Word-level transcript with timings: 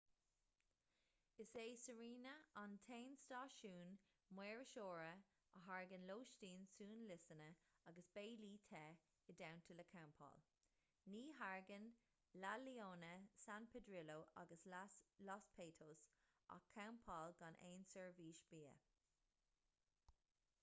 is 1.43 1.49
é 1.63 1.65
sirena 1.81 2.31
an 2.61 2.71
t-aon 2.85 3.11
stáisiún 3.23 3.91
maoirseora 4.39 5.11
a 5.59 5.61
thairgeann 5.65 6.07
lóistín 6.11 6.63
suanliosanna 6.71 7.49
agus 7.91 8.09
béilí 8.17 8.49
te 8.73 8.81
i 8.95 9.35
dteannta 9.43 9.77
le 9.81 9.85
campáil 9.93 10.49
ní 11.17 11.23
thairgeann 11.43 11.87
la 12.45 12.55
leona 12.65 13.13
san 13.45 13.69
pedrillo 13.77 14.19
agus 14.45 14.67
los 15.29 15.49
patos 15.61 16.03
ach 16.59 16.69
campáil 16.81 17.39
gan 17.45 17.63
aon 17.71 17.89
seirbhís 17.95 18.43
bia 18.55 18.77